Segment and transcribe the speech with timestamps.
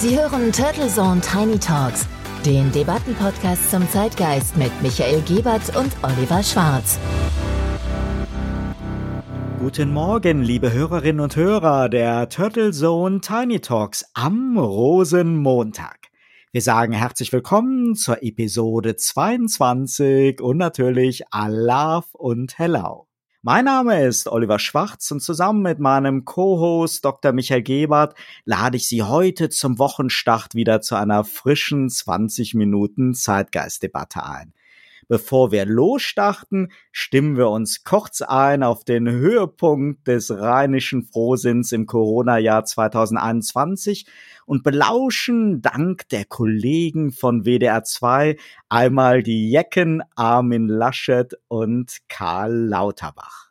[0.00, 2.06] Sie hören Turtle Zone Tiny Talks,
[2.46, 6.98] den Debattenpodcast zum Zeitgeist mit Michael Gebert und Oliver Schwarz.
[9.58, 15.98] Guten Morgen, liebe Hörerinnen und Hörer der Turtle Zone Tiny Talks am Rosenmontag.
[16.50, 23.09] Wir sagen herzlich willkommen zur Episode 22 und natürlich Alaf und Hello.
[23.42, 27.32] Mein Name ist Oliver Schwarz und zusammen mit meinem Co-Host Dr.
[27.32, 28.14] Michael Gebert
[28.44, 34.52] lade ich Sie heute zum Wochenstart wieder zu einer frischen 20 Minuten Zeitgeistdebatte ein.
[35.10, 41.86] Bevor wir losstarten, stimmen wir uns kurz ein auf den Höhepunkt des rheinischen Frohsinns im
[41.86, 44.06] Corona-Jahr 2021
[44.46, 48.36] und belauschen dank der Kollegen von WDR 2
[48.68, 53.50] einmal die Jecken Armin Laschet und Karl Lauterbach.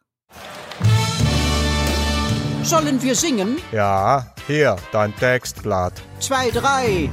[2.64, 3.58] Sollen wir singen?
[3.74, 6.02] Ja, hier, dein Textblatt.
[6.22, 7.10] Zwei, drei.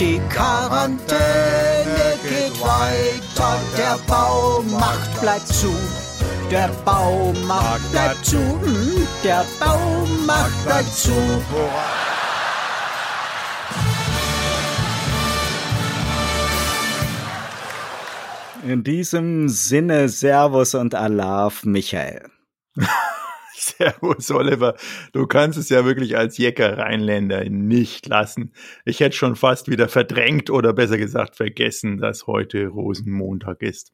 [0.00, 1.18] Die Quarantäne
[2.22, 5.74] geht weiter, der Baumarkt bleibt zu.
[6.52, 11.10] Der Baumarkt bleibt zu, hm, der Baumarkt bleibt zu.
[18.64, 22.30] In diesem Sinne Servus und Alaf, Michael.
[23.78, 24.76] Servus, Oliver.
[25.12, 28.52] Du kannst es ja wirklich als Jecker Rheinländer nicht lassen.
[28.84, 33.92] Ich hätte schon fast wieder verdrängt oder besser gesagt vergessen, dass heute Rosenmontag ist.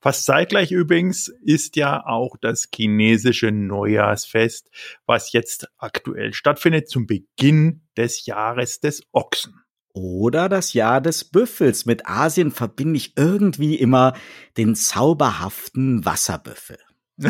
[0.00, 4.70] Fast zeitgleich übrigens ist ja auch das chinesische Neujahrsfest,
[5.04, 9.54] was jetzt aktuell stattfindet zum Beginn des Jahres des Ochsen.
[9.92, 11.86] Oder das Jahr des Büffels.
[11.86, 14.12] Mit Asien verbinde ich irgendwie immer
[14.58, 16.76] den zauberhaften Wasserbüffel.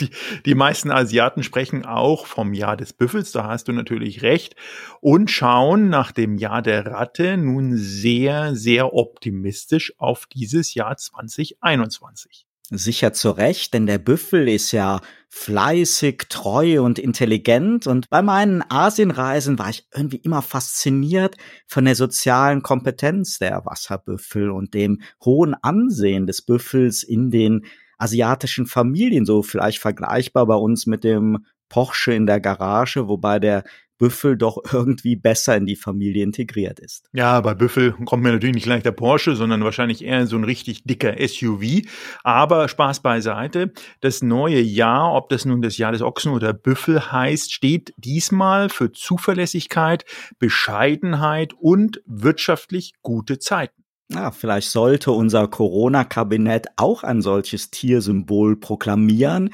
[0.00, 0.10] Die,
[0.44, 4.54] die meisten Asiaten sprechen auch vom Jahr des Büffels, da hast du natürlich recht,
[5.00, 12.46] und schauen nach dem Jahr der Ratte nun sehr, sehr optimistisch auf dieses Jahr 2021.
[12.70, 18.64] Sicher zu Recht, denn der Büffel ist ja fleißig, treu und intelligent und bei meinen
[18.68, 21.36] Asienreisen war ich irgendwie immer fasziniert
[21.68, 27.64] von der sozialen Kompetenz der Wasserbüffel und dem hohen Ansehen des Büffels in den
[27.98, 33.64] asiatischen Familien, so vielleicht vergleichbar bei uns mit dem Porsche in der Garage, wobei der
[33.98, 37.08] Büffel doch irgendwie besser in die Familie integriert ist.
[37.12, 40.44] Ja, bei Büffel kommt mir natürlich nicht gleich der Porsche, sondern wahrscheinlich eher so ein
[40.44, 41.82] richtig dicker SUV.
[42.22, 43.72] Aber Spaß beiseite.
[44.00, 48.68] Das neue Jahr, ob das nun das Jahr des Ochsen oder Büffel heißt, steht diesmal
[48.68, 50.04] für Zuverlässigkeit,
[50.38, 53.85] Bescheidenheit und wirtschaftlich gute Zeiten.
[54.08, 59.50] Ja, vielleicht sollte unser Corona-Kabinett auch ein solches Tiersymbol proklamieren,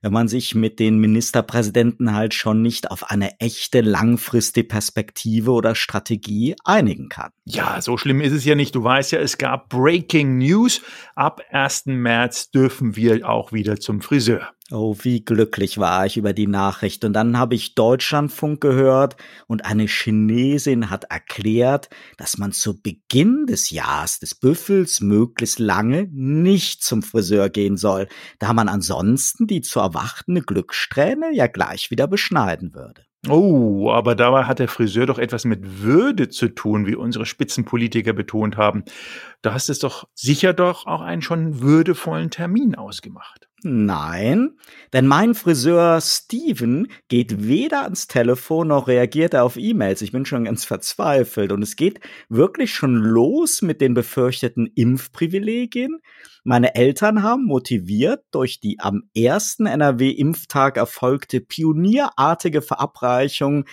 [0.00, 5.76] wenn man sich mit den Ministerpräsidenten halt schon nicht auf eine echte langfristige Perspektive oder
[5.76, 7.30] Strategie einigen kann.
[7.44, 8.74] Ja, so schlimm ist es ja nicht.
[8.74, 10.82] Du weißt ja, es gab Breaking News.
[11.14, 11.86] Ab 1.
[11.86, 14.48] März dürfen wir auch wieder zum Friseur.
[14.74, 17.04] Oh, wie glücklich war ich über die Nachricht.
[17.04, 19.16] Und dann habe ich Deutschlandfunk gehört
[19.46, 26.08] und eine Chinesin hat erklärt, dass man zu Beginn des Jahres des Büffels möglichst lange
[26.10, 32.06] nicht zum Friseur gehen soll, da man ansonsten die zu erwartende Glückssträhne ja gleich wieder
[32.06, 33.04] beschneiden würde.
[33.28, 38.14] Oh, aber dabei hat der Friseur doch etwas mit Würde zu tun, wie unsere Spitzenpolitiker
[38.14, 38.84] betont haben.
[39.42, 43.51] Da hast es doch sicher doch auch einen schon würdevollen Termin ausgemacht.
[43.64, 44.56] Nein,
[44.92, 50.02] denn mein Friseur Steven geht weder ans Telefon noch reagiert er auf E-Mails.
[50.02, 56.00] Ich bin schon ganz verzweifelt und es geht wirklich schon los mit den befürchteten Impfprivilegien.
[56.42, 63.64] Meine Eltern haben motiviert durch die am ersten NRW-Impftag erfolgte pionierartige Verabreichung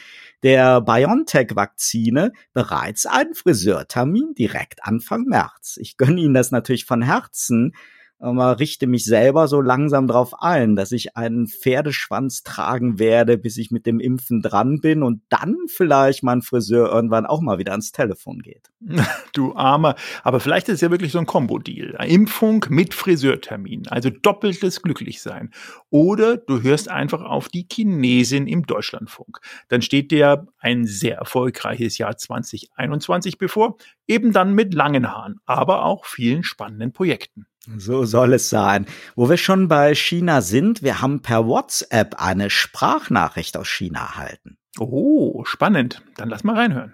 [0.43, 5.77] der BioNTech-Vakzine bereits einen Friseurtermin direkt Anfang März.
[5.81, 7.73] Ich gönne Ihnen das natürlich von Herzen,
[8.19, 13.57] aber richte mich selber so langsam darauf ein, dass ich einen Pferdeschwanz tragen werde, bis
[13.57, 17.71] ich mit dem Impfen dran bin und dann vielleicht mein Friseur irgendwann auch mal wieder
[17.71, 18.69] ans Telefon geht.
[19.33, 19.95] Du Armer.
[20.23, 21.95] Aber vielleicht ist es ja wirklich so ein Kombo-Deal.
[22.07, 23.87] Impfung mit Friseurtermin.
[23.87, 25.51] Also doppeltes Glücklichsein.
[25.91, 29.39] Oder du hörst einfach auf die Chinesin im Deutschlandfunk.
[29.67, 33.77] Dann steht dir ein sehr erfolgreiches Jahr 2021 bevor.
[34.07, 37.45] Eben dann mit langen Haaren, aber auch vielen spannenden Projekten.
[37.78, 38.86] So soll es sein.
[39.16, 44.58] Wo wir schon bei China sind, wir haben per WhatsApp eine Sprachnachricht aus China erhalten.
[44.78, 46.02] Oh, spannend.
[46.16, 46.92] Dann lass mal reinhören.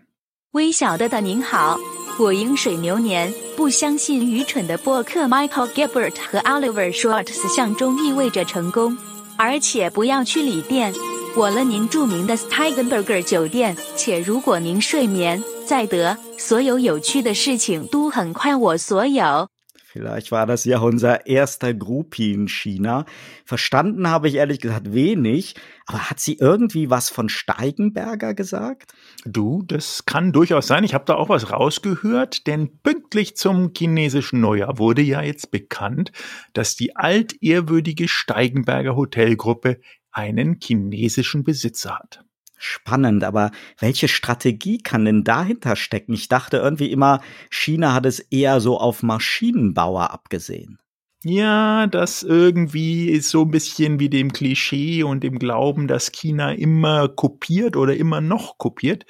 [0.53, 1.79] 微小的的您好，
[2.19, 8.99] 我饮水流年，不相信愚蠢的播客 Michael Gilbert 和 Oliver Schwartz 向中意味着成功，
[9.37, 10.93] 而且不要去旅店。
[11.37, 19.49] 我了您着名的 Steigenberger 酒店，且如果您睡眠再得，所有有趣的事情都很快我所有。
[19.96, 23.06] Vielleicht war das ja unser erster Groupie in China.
[23.46, 25.56] Verstanden habe ich ehrlich gesagt wenig,
[25.86, 28.94] aber hat sie irgendwie was von Steigenberger gesagt?
[29.24, 30.84] Du, das kann durchaus sein.
[30.84, 36.12] Ich habe da auch was rausgehört, denn pünktlich zum chinesischen Neujahr wurde ja jetzt bekannt,
[36.52, 39.80] dass die altehrwürdige Steigenberger Hotelgruppe
[40.12, 42.25] einen chinesischen Besitzer hat.
[42.68, 46.14] Spannend, aber welche Strategie kann denn dahinter stecken?
[46.14, 47.22] Ich dachte irgendwie immer,
[47.52, 50.80] China hat es eher so auf Maschinenbauer abgesehen.
[51.24, 56.54] Ja, das irgendwie ist so ein bisschen wie dem Klischee und dem Glauben, dass China
[56.54, 59.06] immer kopiert oder immer noch kopiert.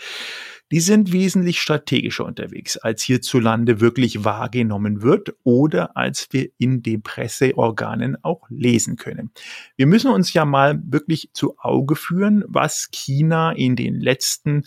[0.72, 7.04] Die sind wesentlich strategischer unterwegs, als hierzulande wirklich wahrgenommen wird oder als wir in den
[7.04, 9.32] Presseorganen auch lesen können.
[9.76, 14.64] Wir müssen uns ja mal wirklich zu Auge führen, was China in den letzten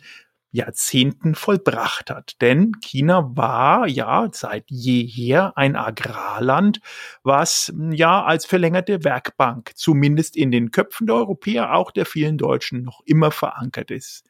[0.51, 2.41] Jahrzehnten vollbracht hat.
[2.41, 6.81] Denn China war ja seit jeher ein Agrarland,
[7.23, 12.83] was ja als verlängerte Werkbank zumindest in den Köpfen der Europäer, auch der vielen Deutschen,
[12.83, 14.25] noch immer verankert ist.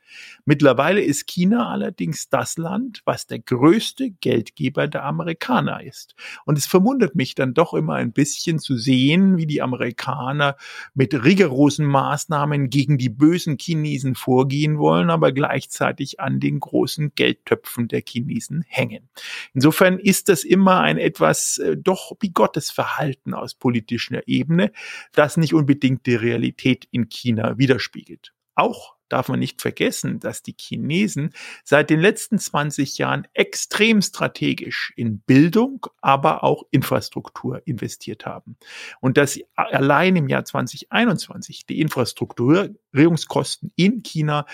[0.44, 6.14] Mittlerweile ist China allerdings das Land, was der größte Geldgeber der Amerikaner ist.
[6.46, 10.56] Und es verwundert mich dann doch immer ein bisschen zu sehen, wie die Amerikaner
[10.94, 17.88] mit rigorosen Maßnahmen gegen die bösen Chinesen vorgehen wollen, aber gleichzeitig an den großen Geldtöpfen
[17.88, 19.08] der Chinesen hängen.
[19.54, 24.72] Insofern ist das immer ein etwas äh, doch bigottes Verhalten aus politischer Ebene,
[25.12, 28.32] das nicht unbedingt die Realität in China widerspiegelt.
[28.54, 31.32] Auch darf man nicht vergessen, dass die Chinesen
[31.64, 38.56] seit den letzten 20 Jahren extrem strategisch in Bildung, aber auch Infrastruktur investiert haben.
[39.00, 44.46] Und dass sie allein im Jahr 2021 die Infrastrukturierungskosten in China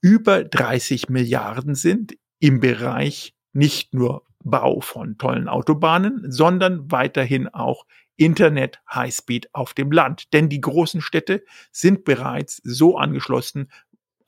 [0.00, 7.84] über 30 Milliarden sind im Bereich nicht nur Bau von tollen Autobahnen, sondern weiterhin auch
[8.16, 10.32] Internet Highspeed auf dem Land.
[10.32, 13.70] Denn die großen Städte sind bereits so angeschlossen,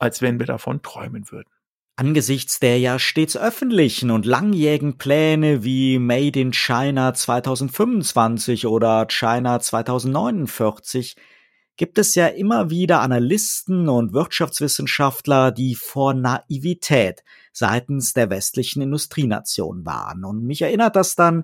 [0.01, 1.49] als wenn wir davon träumen würden.
[1.95, 9.59] Angesichts der ja stets öffentlichen und langjährigen Pläne wie Made in China 2025 oder China
[9.59, 11.15] 2049
[11.77, 17.23] gibt es ja immer wieder Analysten und Wirtschaftswissenschaftler, die vor Naivität
[17.53, 20.25] seitens der westlichen Industrienation waren.
[20.25, 21.43] Und mich erinnert das dann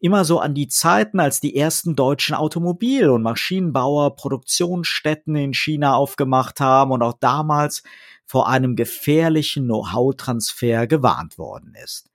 [0.00, 5.94] immer so an die Zeiten, als die ersten deutschen Automobil- und Maschinenbauer Produktionsstätten in China
[5.94, 7.82] aufgemacht haben und auch damals
[8.24, 12.10] vor einem gefährlichen Know-how-Transfer gewarnt worden ist.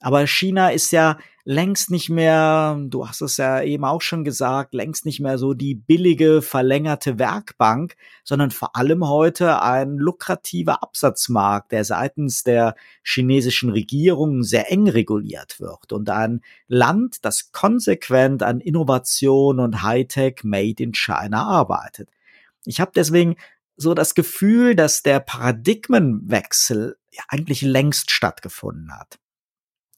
[0.00, 4.72] Aber China ist ja längst nicht mehr, du hast es ja eben auch schon gesagt,
[4.72, 11.72] längst nicht mehr so die billige, verlängerte Werkbank, sondern vor allem heute ein lukrativer Absatzmarkt,
[11.72, 18.60] der seitens der chinesischen Regierung sehr eng reguliert wird und ein Land, das konsequent an
[18.60, 22.08] Innovation und Hightech Made in China arbeitet.
[22.64, 23.36] Ich habe deswegen
[23.76, 29.18] so das Gefühl, dass der Paradigmenwechsel ja eigentlich längst stattgefunden hat.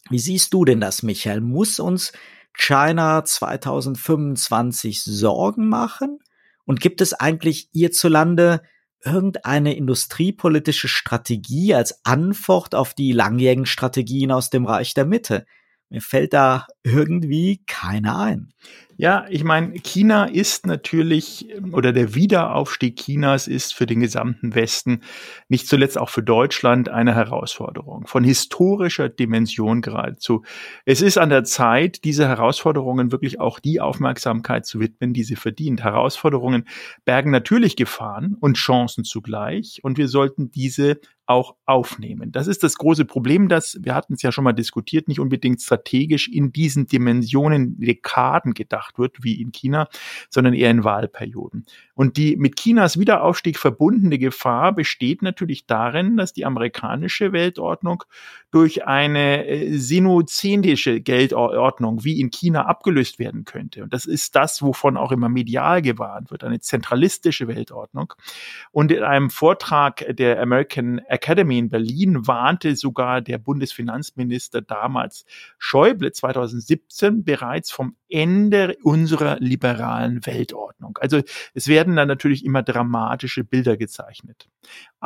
[0.09, 1.41] Wie siehst du denn das, Michael?
[1.41, 2.13] Muss uns
[2.53, 6.21] China 2025 Sorgen machen?
[6.65, 8.63] Und gibt es eigentlich hierzulande
[9.05, 15.47] irgendeine industriepolitische Strategie als Antwort auf die langjährigen Strategien aus dem Reich der Mitte?
[15.89, 18.53] Mir fällt da irgendwie keine ein.
[18.99, 25.03] Ja, ich meine, China ist natürlich, oder der Wiederaufstieg Chinas ist für den gesamten Westen,
[25.49, 30.45] nicht zuletzt auch für Deutschland, eine Herausforderung von historischer Dimension geradezu.
[30.87, 35.37] Es ist an der Zeit, diese Herausforderungen wirklich auch die Aufmerksamkeit zu widmen, die sie
[35.37, 35.85] verdient.
[35.85, 36.65] Herausforderungen
[37.05, 42.31] bergen natürlich Gefahren und Chancen zugleich, und wir sollten diese auch aufnehmen.
[42.31, 45.61] Das ist das große Problem, dass, wir hatten es ja schon mal diskutiert, nicht unbedingt
[45.61, 49.89] strategisch in diesen Dimensionen, Dekaden gedacht wird, wie in China,
[50.31, 51.67] sondern eher in Wahlperioden.
[51.95, 58.05] Und die mit Chinas Wiederaufstieg verbundene Gefahr besteht natürlich darin, dass die amerikanische Weltordnung
[58.51, 63.83] durch eine äh, sinozendische Geldordnung wie in China abgelöst werden könnte.
[63.83, 68.15] Und das ist das, wovon auch immer medial gewarnt wird, eine zentralistische Weltordnung.
[68.73, 75.25] Und in einem Vortrag der American Academy in Berlin warnte sogar der Bundesfinanzminister damals
[75.59, 80.99] Schäuble 2017 bereits vom Ende unserer liberalen Weltordnung.
[81.01, 81.23] Also
[81.55, 84.49] es werden dann natürlich immer dramatische Bilder gezeichnet.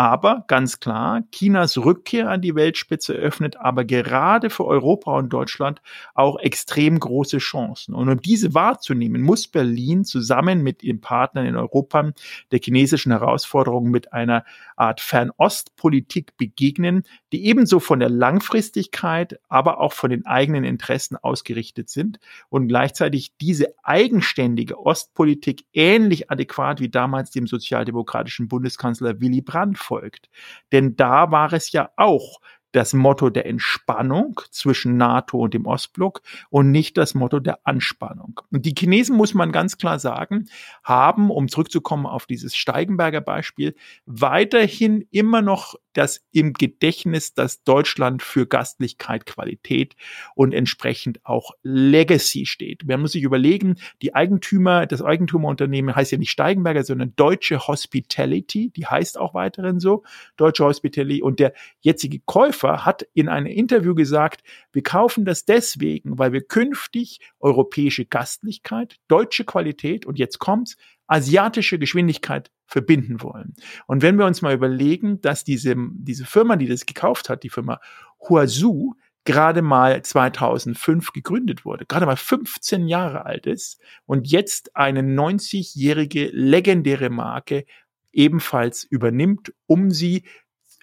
[0.01, 5.83] Aber ganz klar, Chinas Rückkehr an die Weltspitze öffnet aber gerade für Europa und Deutschland
[6.15, 7.95] auch extrem große Chancen.
[7.95, 12.13] Und um diese wahrzunehmen, muss Berlin zusammen mit den Partnern in Europa
[12.51, 17.03] der chinesischen Herausforderung mit einer Art Fernostpolitik begegnen,
[17.33, 23.37] die ebenso von der Langfristigkeit, aber auch von den eigenen Interessen ausgerichtet sind und gleichzeitig
[23.39, 30.31] diese eigenständige Ostpolitik ähnlich adäquat wie damals dem sozialdemokratischen Bundeskanzler Willy Brandt folgt.
[30.71, 32.39] Denn da war es ja auch
[32.73, 38.41] das Motto der Entspannung zwischen NATO und dem Ostblock und nicht das Motto der Anspannung.
[38.53, 40.49] Und die Chinesen, muss man ganz klar sagen,
[40.85, 43.75] haben, um zurückzukommen auf dieses Steigenberger Beispiel,
[44.07, 49.97] weiterhin immer noch das im Gedächtnis, dass Deutschland für Gastlichkeit, Qualität
[50.35, 52.85] und entsprechend auch Legacy steht.
[52.87, 58.71] Man muss sich überlegen, die Eigentümer, das Eigentümerunternehmen heißt ja nicht Steigenberger, sondern Deutsche Hospitality,
[58.71, 60.05] die heißt auch weiterhin so,
[60.37, 64.43] Deutsche Hospitality und der jetzige Käufer hat in einem Interview gesagt,
[64.73, 70.77] wir kaufen das deswegen, weil wir künftig europäische Gastlichkeit, deutsche Qualität und jetzt kommt's,
[71.11, 73.55] asiatische Geschwindigkeit verbinden wollen.
[73.87, 77.51] Und wenn wir uns mal überlegen, dass diese, diese Firma, die das gekauft hat, die
[77.51, 77.81] Firma
[78.29, 85.03] Huazhu, gerade mal 2005 gegründet wurde, gerade mal 15 Jahre alt ist und jetzt eine
[85.03, 87.65] 90-jährige legendäre Marke
[88.13, 90.25] ebenfalls übernimmt, um sie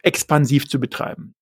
[0.03, 1.36] expansiv zu betreiben.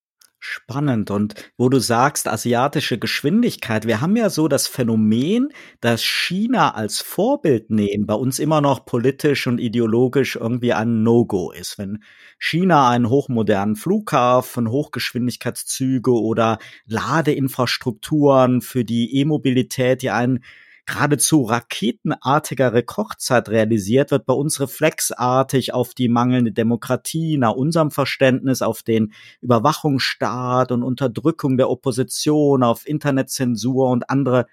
[0.48, 1.10] Spannend.
[1.10, 5.50] Und wo du sagst, asiatische Geschwindigkeit, wir haben ja so das Phänomen,
[5.82, 11.52] dass China als Vorbild nehmen bei uns immer noch politisch und ideologisch irgendwie ein No-Go
[11.52, 11.80] ist.
[11.80, 12.04] Wenn
[12.38, 20.44] China einen hochmodernen Flughafen, Hochgeschwindigkeitszüge oder Ladeinfrastrukturen für die E-Mobilität, die einen
[20.86, 28.62] geradezu raketenartiger Rekordzeit realisiert, wird bei uns reflexartig auf die mangelnde Demokratie, nach unserem Verständnis
[28.62, 34.46] auf den Überwachungsstaat und Unterdrückung der Opposition, auf Internetzensur und andere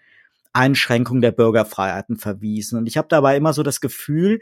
[0.52, 2.78] Einschränkungen der Bürgerfreiheiten verwiesen.
[2.78, 4.40] Und ich habe dabei immer so das Gefühl,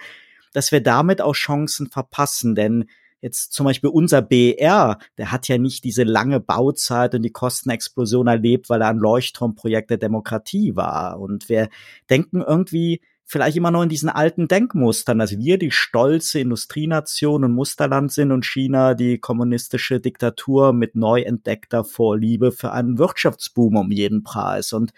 [0.53, 2.87] dass wir damit auch Chancen verpassen, denn
[3.21, 8.27] jetzt zum Beispiel unser BR, der hat ja nicht diese lange Bauzeit und die Kostenexplosion
[8.27, 11.21] erlebt, weil er ein Leuchtturmprojekt der Demokratie war.
[11.21, 11.69] Und wir
[12.09, 13.01] denken irgendwie
[13.31, 18.33] vielleicht immer noch in diesen alten Denkmustern, dass wir die stolze Industrienation und Musterland sind
[18.33, 24.73] und China die kommunistische Diktatur mit neu entdeckter Vorliebe für einen Wirtschaftsboom um jeden Preis.
[24.73, 24.93] Und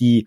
[0.00, 0.26] die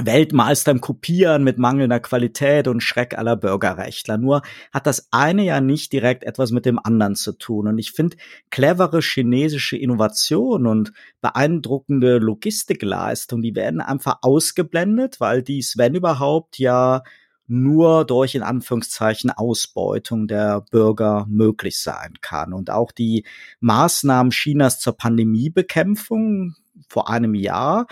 [0.00, 4.16] Weltmeister im Kopieren mit mangelnder Qualität und Schreck aller Bürgerrechtler.
[4.16, 7.66] Nur hat das eine ja nicht direkt etwas mit dem anderen zu tun.
[7.66, 8.16] Und ich finde,
[8.50, 17.02] clevere chinesische Innovation und beeindruckende Logistikleistung, die werden einfach ausgeblendet, weil dies, wenn überhaupt, ja
[17.48, 22.52] nur durch in Anführungszeichen Ausbeutung der Bürger möglich sein kann.
[22.52, 23.24] Und auch die
[23.60, 26.54] Maßnahmen Chinas zur Pandemiebekämpfung
[26.88, 27.86] vor einem Jahr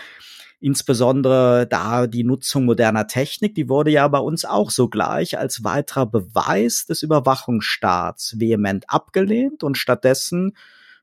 [0.59, 6.07] Insbesondere da die Nutzung moderner Technik, die wurde ja bei uns auch sogleich als weiterer
[6.07, 10.57] Beweis des Überwachungsstaats vehement abgelehnt und stattdessen,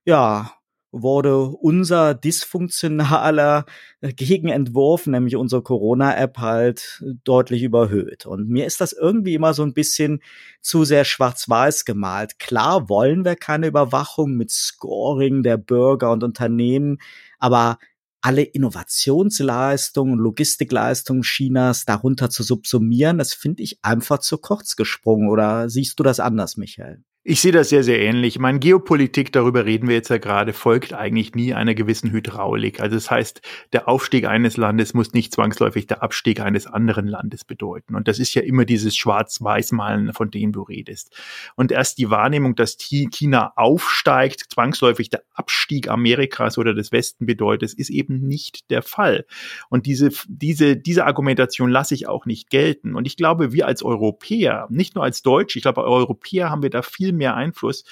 [0.05, 0.51] ja,
[0.95, 3.65] wurde unser dysfunktionaler
[4.01, 8.27] Gegenentwurf, nämlich unsere Corona-App halt deutlich überhöht.
[8.27, 10.21] Und mir ist das irgendwie immer so ein bisschen
[10.61, 12.39] zu sehr schwarz-weiß gemalt.
[12.39, 16.99] Klar wollen wir keine Überwachung mit Scoring der Bürger und Unternehmen,
[17.39, 17.79] aber
[18.25, 25.29] alle Innovationsleistungen, Logistikleistungen Chinas darunter zu subsumieren, das finde ich einfach zu kurz gesprungen.
[25.29, 27.05] Oder siehst du das anders, Michael?
[27.27, 28.39] Ich sehe das sehr, sehr ähnlich.
[28.39, 32.81] Meine Geopolitik, darüber reden wir jetzt ja gerade, folgt eigentlich nie einer gewissen Hydraulik.
[32.81, 33.41] Also das heißt,
[33.73, 37.95] der Aufstieg eines Landes muss nicht zwangsläufig der Abstieg eines anderen Landes bedeuten.
[37.95, 41.17] Und das ist ja immer dieses Schwarz-Weiß-Malen, von dem du redest.
[41.57, 47.73] Und erst die Wahrnehmung, dass China aufsteigt, zwangsläufig der Abstieg Amerikas oder des Westen bedeutet,
[47.73, 49.25] ist eben nicht der Fall.
[49.71, 52.95] Und diese, diese, diese Argumentation lasse ich auch nicht gelten.
[52.95, 56.69] Und ich glaube, wir als Europäer, nicht nur als Deutsche, ich glaube, Europäer haben wir
[56.69, 57.85] da viel mehr Einfluss,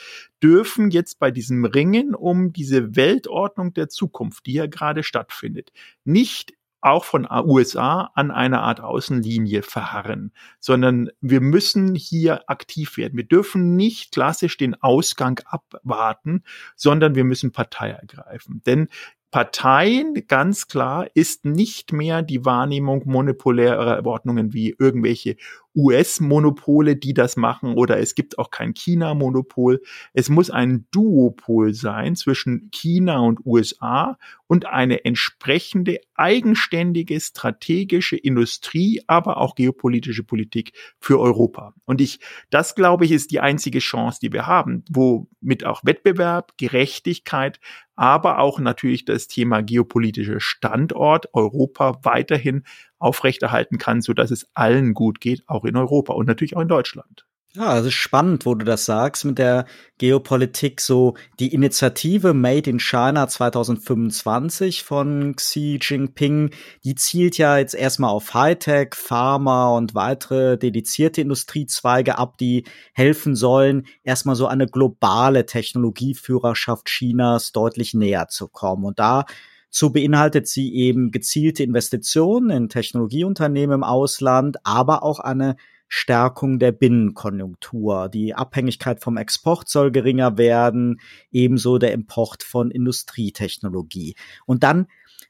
[0.43, 5.73] dürfen jetzt bei diesem Ringen um diese Weltordnung der Zukunft, die ja gerade stattfindet,
[6.05, 13.17] nicht auch von USA an einer Art Außenlinie verharren, sondern wir müssen hier aktiv werden.
[13.17, 16.43] Wir dürfen nicht klassisch den Ausgang abwarten,
[16.75, 18.63] sondern wir müssen Partei ergreifen.
[18.67, 18.89] Denn
[19.31, 25.37] Parteien, ganz klar, ist nicht mehr die Wahrnehmung monopolärer Ordnungen wie irgendwelche
[25.75, 29.81] US-Monopole, die das machen, oder es gibt auch kein China-Monopol.
[30.13, 39.01] Es muss ein Duopol sein zwischen China und USA und eine entsprechende eigenständige strategische Industrie,
[39.07, 41.75] aber auch geopolitische Politik für Europa.
[41.87, 46.53] Und ich, das glaube ich, ist die einzige Chance, die wir haben, womit auch Wettbewerb,
[46.59, 47.61] Gerechtigkeit,
[47.97, 52.65] aber auch natürlich das Thema geopolitischer Standort Europa weiterhin
[53.03, 56.69] aufrechterhalten kann, so dass es allen gut geht, auch in Europa und natürlich auch in
[56.69, 57.27] Deutschland.
[57.55, 59.67] Ja, also spannend, wo du das sagst mit der
[59.99, 60.81] Geopolitik.
[60.81, 66.51] So die Initiative Made in China 2025 von Xi Jinping,
[66.83, 73.37] die zielt ja jetzt erstmal auf Hightech, Pharma und weitere dedizierte Industriezweige ab, die helfen
[73.37, 78.87] sollen, erstmal so eine globale Technologieführerschaft Chinas deutlich näher zu kommen.
[78.87, 79.27] Und da
[79.75, 85.57] so beinhaltet sie eben gezielte Investitionen in Technologieunternehmen im Ausland, aber auch eine
[85.89, 88.11] Stärkung der Binnenkonjunktur.
[88.11, 91.01] Die Abhängigkeit vom Export soll geringer werden,
[91.31, 94.15] ebenso der Import von Industrietechnologie.
[94.45, 94.89] Und dann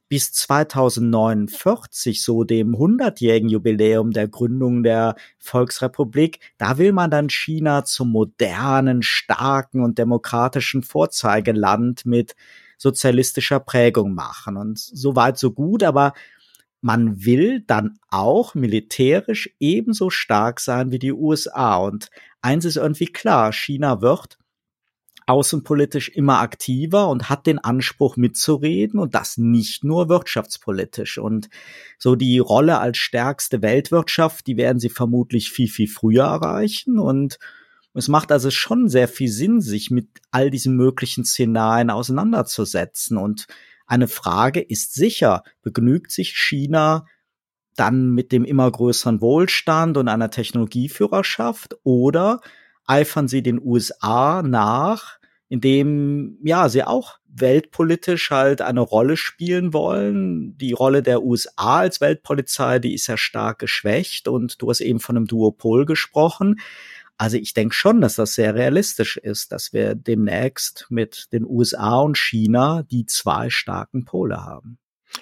[0.09, 7.85] bis 2049, so dem 100-jährigen Jubiläum der Gründung der Volksrepublik, da will man dann China
[7.85, 12.35] zum modernen, starken und demokratischen Vorzeigeland mit
[12.83, 14.57] sozialistischer Prägung machen.
[14.57, 16.13] Und so weit, so gut, aber
[16.81, 21.77] man will dann auch militärisch ebenso stark sein wie die USA.
[21.77, 22.11] Und
[22.43, 24.37] eins ist irgendwie klar, China wird
[25.27, 31.19] außenpolitisch immer aktiver und hat den Anspruch mitzureden und das nicht nur wirtschaftspolitisch.
[31.19, 31.49] Und
[31.99, 37.39] so die Rolle als stärkste Weltwirtschaft, die werden sie vermutlich viel, viel früher erreichen und
[37.95, 43.17] es macht also schon sehr viel Sinn, sich mit all diesen möglichen Szenarien auseinanderzusetzen.
[43.19, 43.47] Und
[43.87, 47.07] eine Frage ist sicher, begnügt sich China
[47.77, 52.41] dann mit dem immer größeren Wohlstand und einer Technologieführerschaft oder
[52.87, 55.19] eifern sie den USA nach,
[55.49, 60.57] indem ja sie auch weltpolitisch halt eine Rolle spielen wollen.
[60.59, 65.01] Die Rolle der USA als Weltpolizei, die ist ja stark geschwächt und du hast eben
[65.01, 66.61] von einem Duopol gesprochen.
[67.19, 72.01] Also ich denke schon, dass das sehr realistisch ist, dass wir demnächst mit den USA
[72.01, 74.79] und China die zwei starken Pole haben.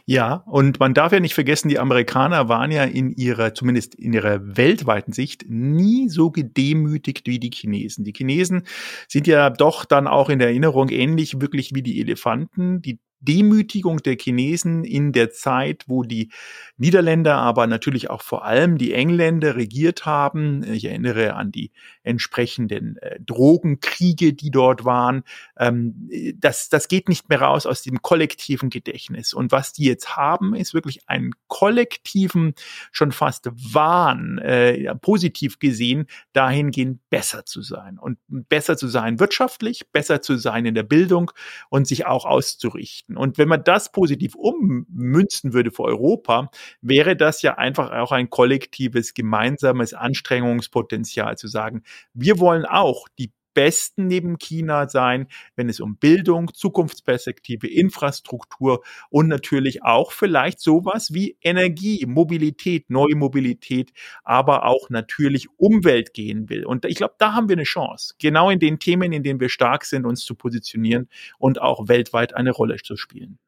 [0.06, 4.12] Ja, und man darf ja nicht vergessen, die Amerikaner waren ja in ihrer, zumindest in
[4.12, 8.04] ihrer weltweiten Sicht, nie so gedemütigt wie die Chinesen.
[8.04, 8.62] Die Chinesen
[9.09, 12.82] sind ja doch dann auch in der Erinnerung ähnlich wirklich wie die Elefanten.
[12.82, 16.31] Die Demütigung der Chinesen in der Zeit, wo die
[16.77, 20.62] Niederländer, aber natürlich auch vor allem die Engländer regiert haben.
[20.64, 21.71] Ich erinnere an die
[22.03, 25.23] entsprechenden äh, Drogenkriege, die dort waren.
[25.59, 29.35] Ähm, das, das geht nicht mehr raus aus dem kollektiven Gedächtnis.
[29.35, 32.55] Und was die jetzt haben, ist wirklich einen kollektiven,
[32.92, 37.99] schon fast Wahn, äh, positiv gesehen, dahingehend besser zu sein.
[37.99, 41.31] Und besser zu sein wirtschaftlich, besser zu sein in der Bildung
[41.68, 43.10] und sich auch auszurichten.
[43.11, 43.16] Effekten.
[43.16, 48.31] Und wenn man das positiv ummünzen würde für Europa, wäre das ja einfach auch ein
[48.31, 51.83] kollektives, gemeinsames Anstrengungspotenzial zu sagen,
[52.14, 59.29] wir wollen auch die Besten neben China sein, wenn es um Bildung, Zukunftsperspektive, Infrastruktur und
[59.29, 66.65] natürlich auch vielleicht sowas wie Energie, Mobilität, neue Mobilität, aber auch natürlich Umwelt gehen will.
[66.65, 69.49] Und ich glaube, da haben wir eine Chance, genau in den Themen, in denen wir
[69.49, 71.09] stark sind, uns zu positionieren
[71.39, 73.39] und auch weltweit eine Rolle zu spielen.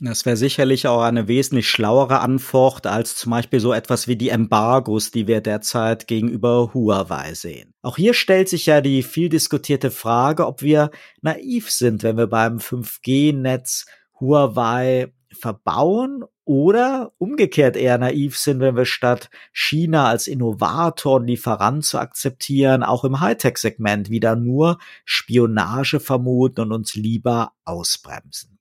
[0.00, 4.28] Das wäre sicherlich auch eine wesentlich schlauere Antwort als zum Beispiel so etwas wie die
[4.28, 7.74] Embargos, die wir derzeit gegenüber Huawei sehen.
[7.82, 12.28] Auch hier stellt sich ja die viel diskutierte Frage, ob wir naiv sind, wenn wir
[12.28, 13.86] beim 5G-Netz
[14.20, 21.84] Huawei verbauen oder umgekehrt eher naiv sind, wenn wir statt China als Innovator und Lieferant
[21.84, 28.57] zu akzeptieren, auch im Hightech-Segment wieder nur Spionage vermuten und uns lieber ausbremsen.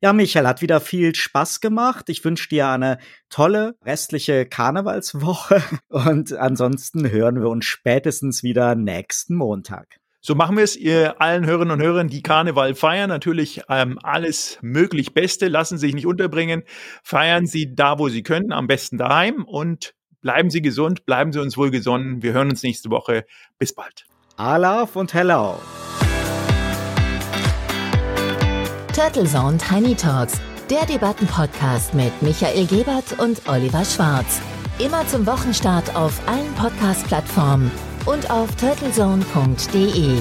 [0.00, 2.08] Ja, Michael, hat wieder viel Spaß gemacht.
[2.08, 2.98] Ich wünsche dir eine
[3.30, 9.98] tolle restliche Karnevalswoche und ansonsten hören wir uns spätestens wieder nächsten Montag.
[10.26, 13.10] So machen wir es, ihr allen Hörerinnen und Hörern, die Karneval feiern.
[13.10, 16.62] Natürlich ähm, alles möglich Beste, lassen Sie sich nicht unterbringen.
[17.02, 19.92] Feiern Sie da, wo Sie können, am besten daheim und
[20.22, 22.22] bleiben Sie gesund, bleiben Sie uns wohlgesonnen.
[22.22, 23.26] Wir hören uns nächste Woche.
[23.58, 24.06] Bis bald.
[24.36, 25.60] Alaf und hello.
[28.93, 30.39] Turtle Zone Tiny Talks,
[30.69, 34.39] der Debattenpodcast mit Michael Gebert und Oliver Schwarz.
[34.77, 37.71] Immer zum Wochenstart auf allen Podcast-Plattformen
[38.05, 40.19] und auf turtlezone.de.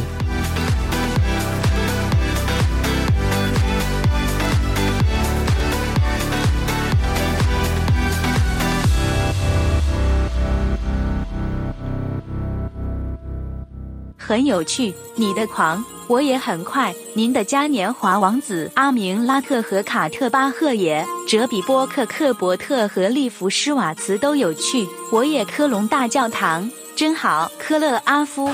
[14.28, 14.92] 很有趣。
[15.16, 16.93] 你的狂， 我也很快。
[17.13, 24.87] 您的嘉年华王子阿明拉特和卡特巴赫也，哲比波克克伯特和利弗施瓦茨都有趣。
[25.11, 27.51] 我也科隆大教堂真好。
[27.57, 28.51] 科勒阿夫。